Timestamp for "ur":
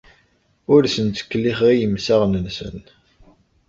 0.73-0.81